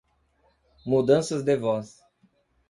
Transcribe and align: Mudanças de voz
Mudanças 0.83 1.43
de 1.43 1.55
voz 1.55 2.01